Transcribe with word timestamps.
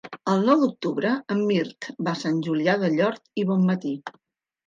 El 0.31 0.39
nou 0.45 0.61
d'octubre 0.61 1.09
en 1.33 1.43
Mirt 1.49 1.87
va 2.07 2.15
a 2.17 2.19
Sant 2.21 2.39
Julià 2.47 2.75
del 2.85 2.97
Llor 3.01 3.19
i 3.43 3.43
Bonmatí. 3.51 3.93